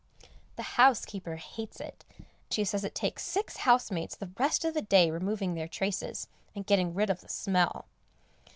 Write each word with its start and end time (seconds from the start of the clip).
The 0.55 0.79
housekeeper 0.81 1.35
hates 1.35 1.79
it; 1.79 2.05
she 2.49 2.63
says 2.63 2.83
it 2.83 2.95
takes 2.95 3.21
six 3.23 3.57
housemaids 3.57 4.17
the 4.17 4.31
rest 4.39 4.65
of 4.65 4.73
the 4.73 4.81
day 4.81 5.11
removing 5.11 5.53
their 5.53 5.67
traces, 5.67 6.27
and 6.55 6.65
getting 6.65 6.95
rid 6.95 7.11
of 7.11 7.21
the 7.21 7.29
smell. 7.29 7.85